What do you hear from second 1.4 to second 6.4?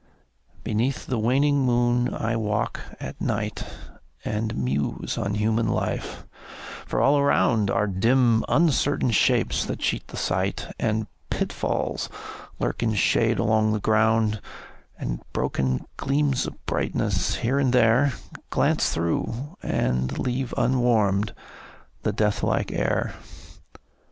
moon I walk at night, And muse on human life